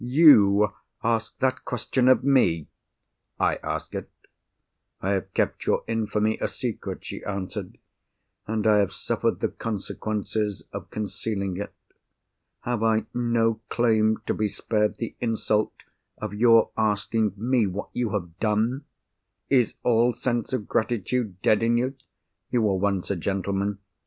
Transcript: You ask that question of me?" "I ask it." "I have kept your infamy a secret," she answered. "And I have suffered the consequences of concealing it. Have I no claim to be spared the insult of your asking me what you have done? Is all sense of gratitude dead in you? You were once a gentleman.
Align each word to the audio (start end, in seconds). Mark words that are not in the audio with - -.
You 0.03 0.73
ask 1.03 1.37
that 1.37 1.63
question 1.63 2.07
of 2.07 2.23
me?" 2.23 2.67
"I 3.39 3.57
ask 3.57 3.93
it." 3.93 4.09
"I 4.99 5.11
have 5.11 5.31
kept 5.35 5.67
your 5.67 5.83
infamy 5.87 6.39
a 6.39 6.47
secret," 6.47 7.05
she 7.05 7.23
answered. 7.23 7.77
"And 8.47 8.65
I 8.65 8.79
have 8.79 8.91
suffered 8.93 9.41
the 9.41 9.47
consequences 9.49 10.63
of 10.73 10.89
concealing 10.89 11.57
it. 11.57 11.75
Have 12.61 12.81
I 12.81 13.05
no 13.13 13.61
claim 13.69 14.19
to 14.25 14.33
be 14.33 14.47
spared 14.47 14.97
the 14.97 15.15
insult 15.19 15.75
of 16.17 16.33
your 16.33 16.71
asking 16.75 17.33
me 17.37 17.67
what 17.67 17.89
you 17.93 18.09
have 18.09 18.39
done? 18.39 18.85
Is 19.51 19.75
all 19.83 20.13
sense 20.15 20.51
of 20.51 20.67
gratitude 20.67 21.39
dead 21.43 21.61
in 21.61 21.77
you? 21.77 21.93
You 22.49 22.63
were 22.63 22.73
once 22.79 23.11
a 23.11 23.15
gentleman. 23.15 23.77